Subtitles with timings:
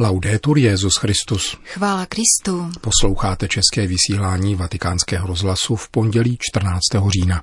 [0.00, 1.56] Laudetur Jezus Christus.
[1.64, 2.70] Chvála Kristu.
[2.80, 6.80] Posloucháte české vysílání Vatikánského rozhlasu v pondělí 14.
[7.08, 7.42] října.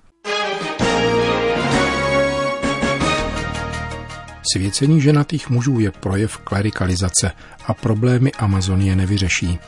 [4.54, 7.32] Svěcení ženatých mužů je projev klerikalizace
[7.66, 9.60] a problémy Amazonie nevyřeší,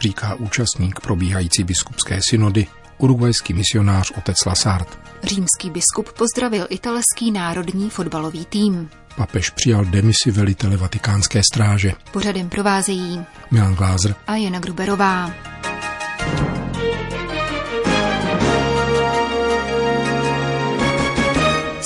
[0.00, 2.66] říká účastník probíhající biskupské synody,
[2.98, 4.98] urugvajský misionář otec Lasart.
[5.22, 8.90] Římský biskup pozdravil italský národní fotbalový tým.
[9.18, 11.92] Papež přijal demisi velitele vatikánské stráže.
[12.12, 15.34] Pořadem provázejí Milan Glázer a Jana Gruberová.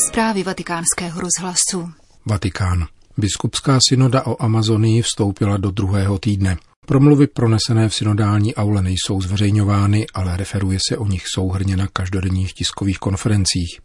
[0.09, 1.93] Zprávy vatikánského rozhlasu.
[2.27, 2.87] Vatikán.
[3.17, 6.57] Biskupská synoda o Amazonii vstoupila do druhého týdne.
[6.87, 12.53] Promluvy pronesené v synodální aule nejsou zveřejňovány, ale referuje se o nich souhrně na každodenních
[12.53, 13.81] tiskových konferencích.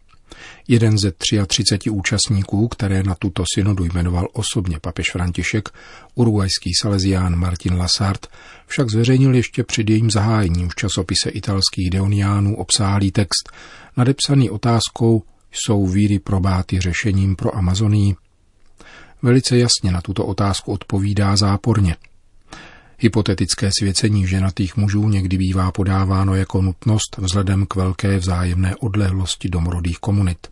[0.67, 1.11] Jeden ze
[1.47, 5.69] 33 účastníků, které na tuto synodu jmenoval osobně papež František,
[6.15, 8.27] uruguajský salezián Martin Lasart,
[8.67, 13.51] však zveřejnil ještě před jejím zahájením v časopise italských deoniánů obsáhlý text,
[13.97, 18.15] nadepsaný otázkou jsou víry probáty řešením pro Amazonii?
[19.21, 21.95] Velice jasně na tuto otázku odpovídá záporně–
[22.99, 29.97] Hypotetické svěcení ženatých mužů někdy bývá podáváno jako nutnost vzhledem k velké vzájemné odlehlosti domorodých
[29.97, 30.47] komunit.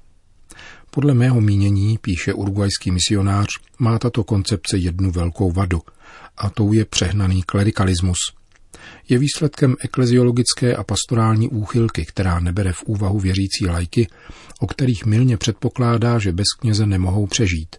[0.90, 3.48] Podle mého mínění, píše urugvajský misionář,
[3.80, 5.82] má tato koncepce jednu velkou vadu,
[6.38, 8.18] a tou je přehnaný klerikalismus.
[9.10, 14.08] Je výsledkem ekleziologické a pastorální úchylky, která nebere v úvahu věřící lajky,
[14.60, 17.76] o kterých milně předpokládá, že bez kněze nemohou přežít.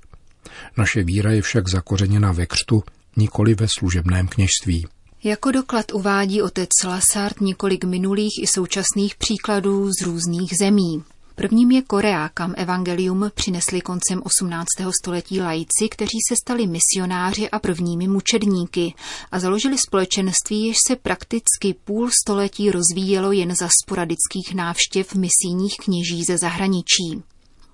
[0.77, 2.83] Naše víra je však zakořeněna ve křtu
[3.17, 4.87] nikoli ve služebném kněžství.
[5.25, 11.05] Jako doklad uvádí otec Lasart několik minulých i současných příkladů z různých zemí.
[11.35, 14.67] Prvním je Korea, kam evangelium přinesli koncem 18.
[15.03, 18.95] století lajci, kteří se stali misionáři a prvními mučedníky
[19.33, 26.25] a založili společenství, jež se prakticky půl století rozvíjelo jen za sporadických návštěv misijních kněží
[26.25, 27.23] ze zahraničí.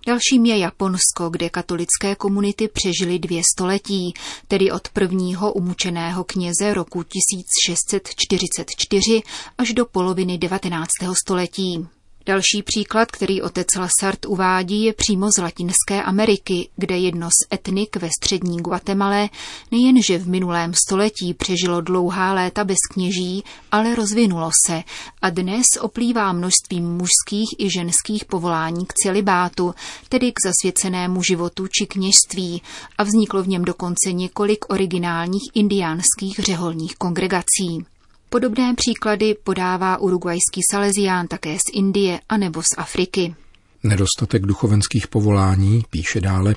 [0.06, 4.14] Dalším je Japonsko, kde katolické komunity přežily dvě století,
[4.48, 9.22] tedy od prvního umučeného kněze roku 1644
[9.58, 10.88] až do poloviny 19.
[11.22, 11.88] století.
[12.26, 17.96] Další příklad, který otec Lasart uvádí, je přímo z Latinské Ameriky, kde jedno z etnik
[17.96, 19.28] ve střední Guatemala
[19.70, 24.82] nejenže v minulém století přežilo dlouhá léta bez kněží, ale rozvinulo se
[25.22, 29.74] a dnes oplývá množstvím mužských i ženských povolání k celibátu,
[30.08, 32.62] tedy k zasvěcenému životu či kněžství
[32.98, 37.91] a vzniklo v něm dokonce několik originálních indiánských řeholních kongregací.
[38.32, 43.34] Podobné příklady podává urugvajský salezián také z Indie anebo z Afriky.
[43.82, 46.54] Nedostatek duchovenských povolání, píše dále,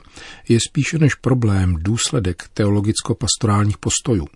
[0.49, 4.27] je spíše než problém důsledek teologicko-pastorálních postojů.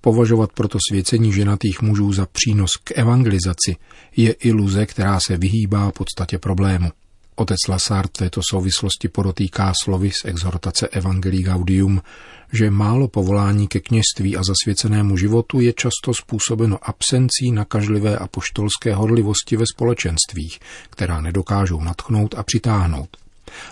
[0.00, 3.76] Považovat proto svěcení ženatých mužů za přínos k evangelizaci
[4.16, 6.90] je iluze, která se vyhýbá podstatě problému.
[7.36, 12.02] Otec Lasard v této souvislosti podotýká slovy z exhortace Evangelii Gaudium,
[12.52, 18.94] že málo povolání ke kněžství a zasvěcenému životu je často způsobeno absencí nakažlivé a poštolské
[18.94, 20.58] horlivosti ve společenstvích,
[20.90, 23.16] která nedokážou natchnout a přitáhnout.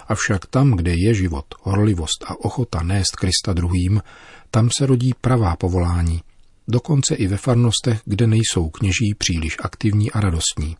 [0.08, 4.02] Avšak tam, kde je život, horlivost a ochota nést Krista druhým,
[4.50, 6.22] tam se rodí pravá povolání,
[6.68, 10.76] dokonce i ve farnostech, kde nejsou kněží příliš aktivní a radostní.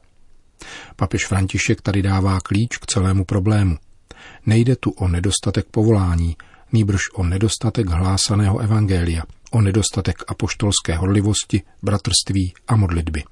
[0.97, 3.77] Papež František tady dává klíč k celému problému.
[4.47, 6.37] Nejde tu o nedostatek povolání,
[6.75, 13.23] nýbrž o nedostatek hlásaného evangelia, o nedostatek apoštolské horlivosti, bratrství a modlitby.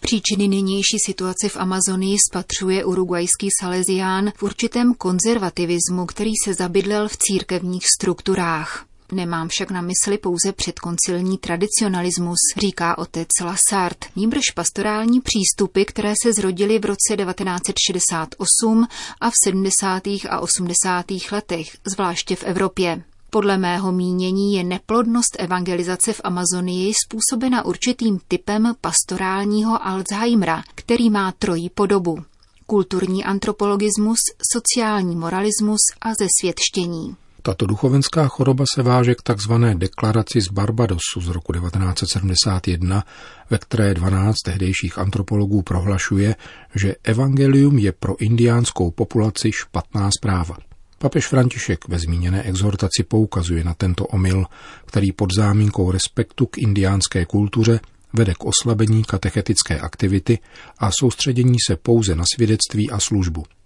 [0.00, 7.16] Příčiny nynější situace v Amazonii spatřuje urugvajský salezián v určitém konzervativismu, který se zabydlel v
[7.16, 8.87] církevních strukturách.
[9.12, 16.32] Nemám však na mysli pouze předkoncilní tradicionalismus, říká otec Lasart, nímbrž pastorální přístupy, které se
[16.32, 18.86] zrodily v roce 1968
[19.20, 20.02] a v 70.
[20.30, 21.04] a 80.
[21.32, 23.02] letech, zvláště v Evropě.
[23.30, 31.32] Podle mého mínění je neplodnost evangelizace v Amazonii způsobena určitým typem pastorálního Alzheimera, který má
[31.32, 32.18] trojí podobu.
[32.66, 34.18] Kulturní antropologismus,
[34.52, 37.16] sociální moralismus a zesvětštění.
[37.42, 43.04] Tato duchovenská choroba se váže k takzvané deklaraci z Barbadosu z roku 1971,
[43.50, 46.36] ve které 12 tehdejších antropologů prohlašuje,
[46.74, 50.56] že evangelium je pro indiánskou populaci špatná zpráva.
[50.98, 54.44] Papež František ve zmíněné exhortaci poukazuje na tento omyl,
[54.84, 57.80] který pod záminkou respektu k indiánské kultuře
[58.12, 60.38] vede k oslabení katechetické aktivity
[60.78, 63.44] a soustředění se pouze na svědectví a službu–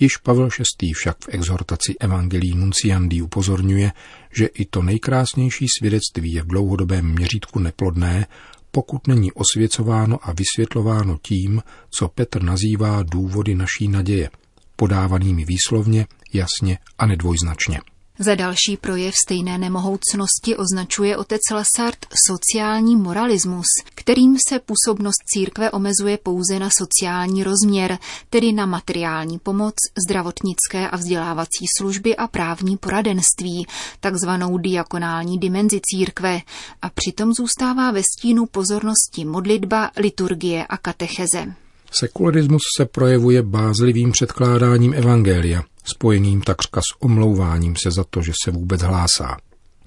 [0.00, 0.48] Již Pavel
[0.82, 0.92] VI.
[0.92, 3.92] však v exhortaci Evangelii Nunciandi upozorňuje,
[4.32, 8.26] že i to nejkrásnější svědectví je v dlouhodobém měřítku neplodné,
[8.70, 14.30] pokud není osvěcováno a vysvětlováno tím, co Petr nazývá důvody naší naděje,
[14.76, 17.80] podávanými výslovně, jasně a nedvojznačně.
[18.20, 26.18] Za další projev stejné nemohoucnosti označuje otec Lasart sociální moralismus, kterým se působnost církve omezuje
[26.22, 27.98] pouze na sociální rozměr,
[28.30, 29.74] tedy na materiální pomoc,
[30.06, 33.66] zdravotnické a vzdělávací služby a právní poradenství,
[34.00, 36.40] takzvanou diakonální dimenzi církve,
[36.82, 41.54] a přitom zůstává ve stínu pozornosti modlitba, liturgie a katecheze.
[41.92, 48.50] Sekularismus se projevuje bázlivým předkládáním evangelia, spojeným takřka s omlouváním se za to, že se
[48.50, 49.36] vůbec hlásá.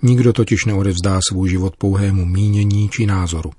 [0.01, 3.51] Nikdo totiž neodevzdá svůj život pouhému mínění či názoru.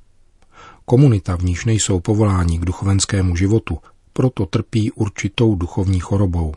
[0.84, 3.78] Komunita, v níž nejsou povolání k duchovenskému životu,
[4.12, 6.54] proto trpí určitou duchovní chorobou.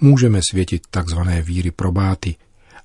[0.00, 2.36] Můžeme světit takzvané víry probáty,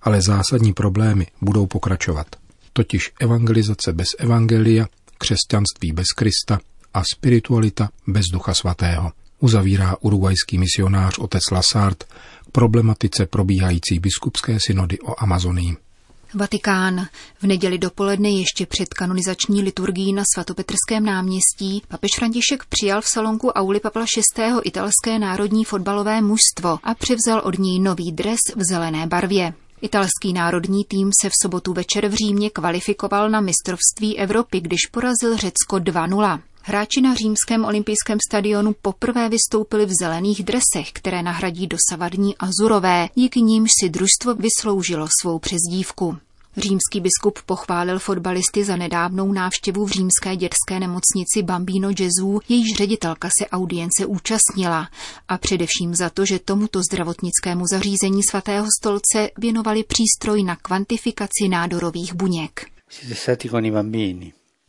[0.02, 2.28] ale zásadní problémy budou pokračovat.
[2.74, 4.88] Totiž evangelizace bez evangelia,
[5.18, 6.60] křesťanství bez Krista
[6.94, 9.12] a spiritualita bez Ducha Svatého
[9.42, 15.78] uzavírá urugvajský misionář otec Lasart k problematice probíhající biskupské synody o Amazonii.
[16.34, 17.08] Vatikán.
[17.42, 23.50] V neděli dopoledne ještě před kanonizační liturgií na svatopetrském náměstí papež František přijal v salonku
[23.50, 24.06] Auli Pavla
[24.38, 24.44] VI.
[24.64, 29.54] italské národní fotbalové mužstvo a převzal od něj nový dres v zelené barvě.
[29.82, 35.38] Italský národní tým se v sobotu večer v Římě kvalifikoval na mistrovství Evropy, když porazil
[35.38, 36.40] Řecko 2-0.
[36.64, 43.42] Hráči na římském olympijském stadionu poprvé vystoupili v zelených dresech, které nahradí dosavadní azurové, díky
[43.42, 46.18] nímž si družstvo vysloužilo svou přezdívku.
[46.58, 53.30] Římský biskup pochválil fotbalisty za nedávnou návštěvu v římské dětské nemocnici Bambino Gesù, jejíž ředitelka
[53.40, 54.90] se audience účastnila
[55.28, 62.14] a především za to, že tomuto zdravotnickému zařízení svatého stolce věnovali přístroj na kvantifikaci nádorových
[62.14, 62.66] buněk.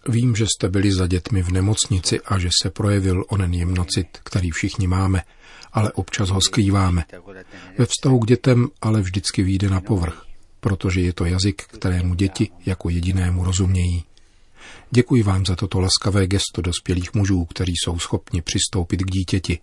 [0.09, 4.51] Vím, že jste byli za dětmi v nemocnici a že se projevil onen jemnocit, který
[4.51, 5.23] všichni máme,
[5.73, 7.05] ale občas ho skrýváme.
[7.79, 10.27] Ve vztahu k dětem ale vždycky vyjde na povrch,
[10.61, 14.05] protože je to jazyk, kterému děti jako jedinému rozumějí.
[14.91, 19.59] Děkuji vám za toto laskavé gesto dospělých mužů, kteří jsou schopni přistoupit k dítěti.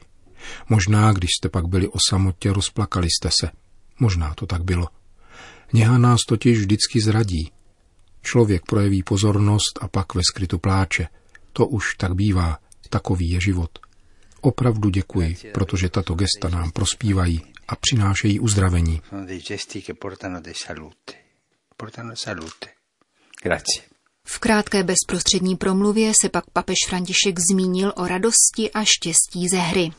[0.69, 3.51] Možná, když jste pak byli o samotě, rozplakali jste se.
[3.99, 4.87] Možná to tak bylo.
[5.73, 7.51] Něha nás totiž vždycky zradí,
[8.21, 11.07] Člověk projeví pozornost a pak ve skrytu pláče.
[11.53, 12.57] To už tak bývá,
[12.89, 13.79] takový je život.
[14.41, 19.01] Opravdu děkuji, protože tato gesta nám prospívají a přinášejí uzdravení.
[24.31, 29.91] V krátké bezprostřední promluvě se pak papež František zmínil o radosti a štěstí ze hry.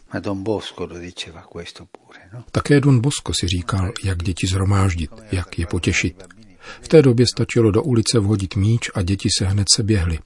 [2.33, 2.45] No?
[2.51, 6.40] Také Don Bosco si říkal, jak děti zhromáždit, jak je potěšit.
[6.81, 10.19] V té době stačilo do ulice vhodit míč a děti se hned se běhly.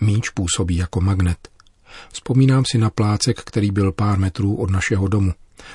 [0.00, 1.48] Míč působí jako magnet.
[2.12, 5.32] Vzpomínám si na plácek, který byl pár metrů od našeho domu.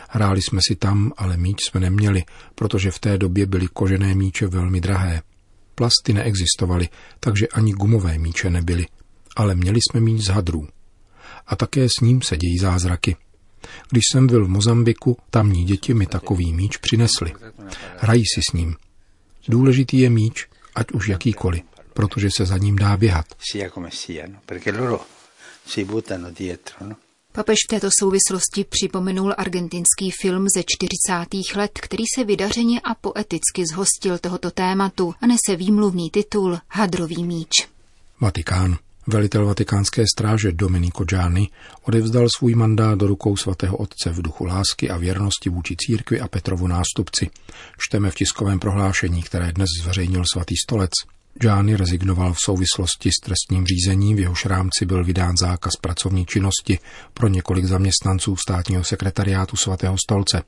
[0.09, 2.23] Hráli jsme si tam, ale míč jsme neměli,
[2.55, 5.21] protože v té době byly kožené míče velmi drahé.
[5.75, 6.89] Plasty neexistovaly,
[7.19, 8.85] takže ani gumové míče nebyly,
[9.35, 10.67] ale měli jsme míč z hadrů.
[11.47, 13.15] A také s ním se dějí zázraky.
[13.91, 17.33] Když jsem byl v Mozambiku, tamní děti mi takový míč přinesli.
[17.97, 18.75] Hrají si s ním.
[19.47, 21.61] Důležitý je míč, ať už jakýkoliv,
[21.93, 23.25] protože se za ním dá běhat.
[26.81, 26.95] No?
[27.31, 31.57] Papež v této souvislosti připomenul argentinský film ze 40.
[31.59, 37.67] let, který se vydařeně a poeticky zhostil tohoto tématu a nese výmluvný titul Hadrový míč.
[38.21, 38.77] Vatikán.
[39.07, 41.49] Velitel vatikánské stráže Domenico Gianni
[41.81, 46.27] odevzdal svůj mandát do rukou svatého otce v duchu lásky a věrnosti vůči církvi a
[46.27, 47.29] Petrovu nástupci.
[47.77, 50.91] Čteme v tiskovém prohlášení, které dnes zveřejnil svatý stolec.
[51.33, 56.79] Gianni rezignoval v souvislosti s trestním řízením, v jehož rámci byl vydán zákaz pracovní činnosti
[57.13, 60.41] pro několik zaměstnanců státního sekretariátu svatého stolce.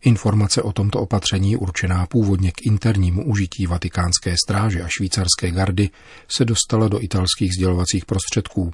[0.00, 5.90] Informace o tomto opatření určená původně k internímu užití vatikánské stráže a švýcarské gardy
[6.28, 8.72] se dostala do italských sdělovacích prostředků.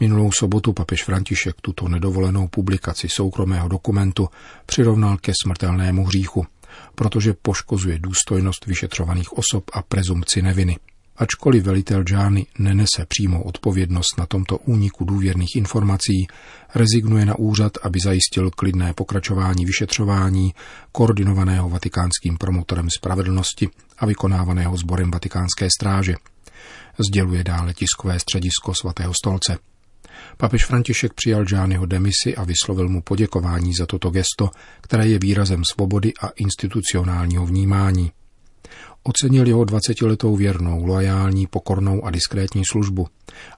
[0.00, 4.28] Minulou sobotu papež František tuto nedovolenou publikaci soukromého dokumentu
[4.66, 6.46] přirovnal ke smrtelnému hříchu,
[6.94, 10.76] protože poškozuje důstojnost vyšetřovaných osob a prezumci neviny.
[11.20, 16.26] Ačkoliv velitel Džány nenese přímou odpovědnost na tomto úniku důvěrných informací,
[16.74, 20.54] rezignuje na úřad, aby zajistil klidné pokračování vyšetřování,
[20.92, 26.14] koordinovaného vatikánským promotorem spravedlnosti a vykonávaného sborem vatikánské stráže.
[27.08, 29.58] Sděluje dále tiskové středisko svatého stolce.
[30.36, 34.50] Papež František přijal Gianniho demisi a vyslovil mu poděkování za toto gesto,
[34.80, 38.12] které je výrazem svobody a institucionálního vnímání.
[39.02, 43.06] Ocenil jeho dvacetiletou věrnou, loajální, pokornou a diskrétní službu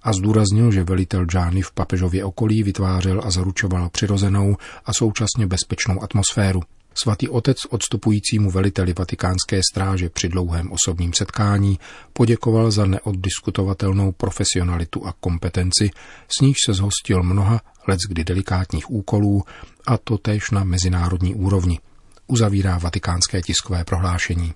[0.03, 6.03] a zdůraznil, že velitel Gianni v papežově okolí vytvářel a zaručoval přirozenou a současně bezpečnou
[6.03, 6.61] atmosféru.
[6.95, 11.79] Svatý otec odstupujícímu veliteli vatikánské stráže při dlouhém osobním setkání
[12.13, 15.91] poděkoval za neoddiskutovatelnou profesionalitu a kompetenci,
[16.29, 19.43] s níž se zhostil mnoha leckdy delikátních úkolů,
[19.87, 21.81] a to též na mezinárodní úrovni.
[22.27, 24.55] Uzavírá vatikánské tiskové prohlášení.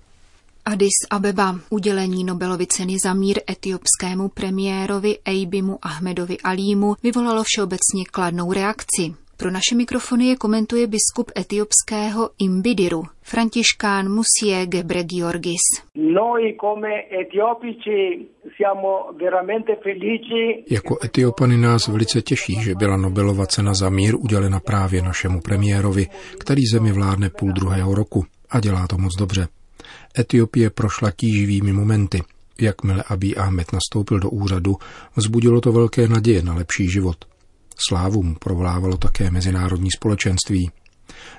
[0.67, 8.53] Addis Abeba udělení Nobelovy ceny za mír etiopskému premiérovi Ejbimu Ahmedovi Alímu vyvolalo všeobecně kladnou
[8.53, 9.13] reakci.
[9.37, 15.65] Pro naše mikrofony je komentuje biskup etiopského Imbidiru, františkán Musie Gebre Georgis.
[20.69, 26.07] Jako Etiopany nás velice těší, že byla Nobelova cena za mír udělena právě našemu premiérovi,
[26.39, 29.47] který zemi vládne půl druhého roku a dělá to moc dobře.
[30.19, 32.23] Etiopie prošla tíživými momenty.
[32.61, 34.77] Jakmile Abiy Ahmed nastoupil do úřadu,
[35.15, 37.25] vzbudilo to velké naděje na lepší život.
[37.87, 40.71] Slávu mu provlávalo také mezinárodní společenství.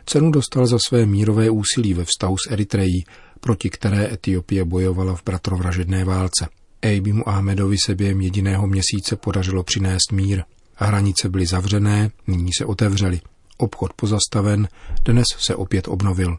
[0.07, 3.05] Cenu dostal za své mírové úsilí ve vztahu s Eritrejí,
[3.41, 6.49] proti které Etiopie bojovala v bratrovražedné válce.
[6.83, 10.43] Ejbimu Ahmedovi se během jediného měsíce podařilo přinést mír.
[10.75, 13.21] Hranice byly zavřené, nyní se otevřely.
[13.57, 14.69] Obchod pozastaven,
[15.05, 16.37] dnes se opět obnovil.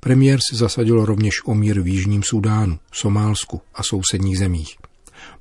[0.00, 4.76] Premiér si zasadil rovněž o mír v Jižním Sudánu, Somálsku a sousedních zemích.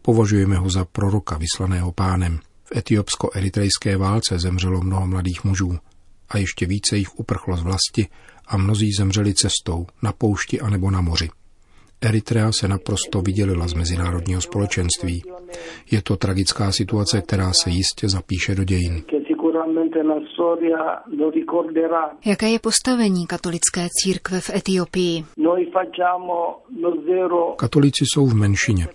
[0.02, 2.40] Považujeme ho za proroka vyslaného pánem.
[2.64, 5.78] V etiopsko-eritrejské válce zemřelo mnoho mladých mužů
[6.30, 8.08] a ještě více jich uprchlo z vlasti
[8.48, 11.30] a mnozí zemřeli cestou, na poušti anebo na moři.
[12.02, 15.24] Eritrea se naprosto vydělila z mezinárodního společenství.
[15.92, 19.04] Je to tragická situace, která se jistě zapíše do dějin.
[22.26, 25.26] Jaké je postavení katolické církve v Etiopii?
[27.58, 28.88] Katolíci jsou v menšině.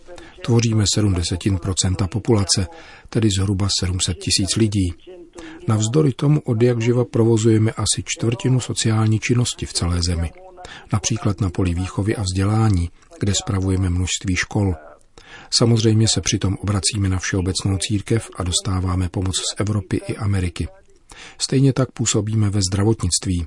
[0.44, 2.66] Tvoříme 70% populace,
[3.08, 4.94] tedy zhruba 700 tisíc lidí.
[5.68, 10.30] Navzdory tomu od jak živa provozujeme asi čtvrtinu sociální činnosti v celé zemi.
[10.92, 12.88] Například na poli výchovy a vzdělání,
[13.20, 14.74] kde spravujeme množství škol.
[15.50, 20.68] Samozřejmě se přitom obracíme na všeobecnou církev a dostáváme pomoc z Evropy i Ameriky.
[21.38, 23.46] Stejně tak působíme ve zdravotnictví.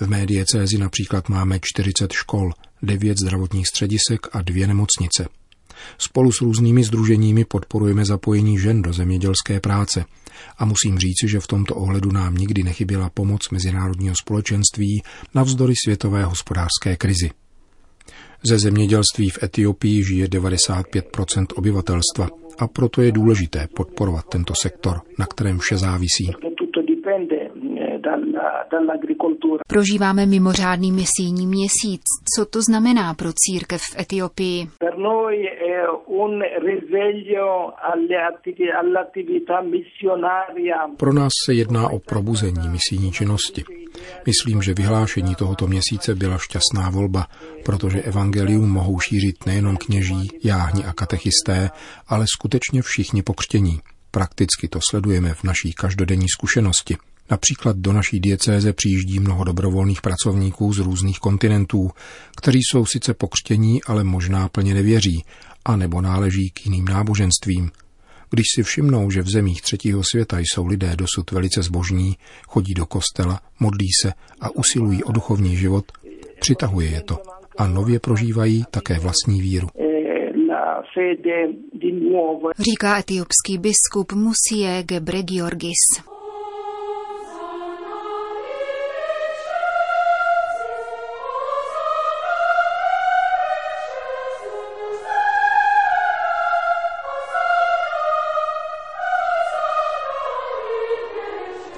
[0.00, 5.28] V médii CZ například máme 40 škol, 9 zdravotních středisek a dvě nemocnice.
[5.98, 10.04] Spolu s různými združeními podporujeme zapojení žen do zemědělské práce.
[10.58, 15.02] A musím říci, že v tomto ohledu nám nikdy nechyběla pomoc mezinárodního společenství
[15.34, 17.30] navzdory světové hospodářské krizi.
[18.42, 22.28] Ze zemědělství v Etiopii žije 95% obyvatelstva
[22.58, 26.32] a proto je důležité podporovat tento sektor, na kterém vše závisí.
[29.68, 32.02] Prožíváme mimořádný misijní měsíc.
[32.36, 34.66] Co to znamená pro církev v Etiopii?
[40.96, 43.64] Pro nás se jedná o probuzení misijní činnosti.
[44.26, 47.26] Myslím, že vyhlášení tohoto měsíce byla šťastná volba,
[47.64, 51.70] protože evangelium mohou šířit nejenom kněží, jáhni a katechisté,
[52.06, 53.80] ale skutečně všichni pokřtění.
[54.10, 56.96] Prakticky to sledujeme v naší každodenní zkušenosti.
[57.30, 61.90] Například do naší diecéze přijíždí mnoho dobrovolných pracovníků z různých kontinentů,
[62.36, 65.24] kteří jsou sice pokřtění, ale možná plně nevěří,
[65.64, 67.70] a nebo náleží k jiným náboženstvím.
[68.30, 72.16] Když si všimnou, že v zemích třetího světa jsou lidé dosud velice zbožní,
[72.48, 75.84] chodí do kostela, modlí se a usilují o duchovní život,
[76.40, 77.16] přitahuje je to
[77.58, 79.68] a nově prožívají také vlastní víru.
[82.58, 86.15] Říká etiopský biskup Musie Gebre Georgis.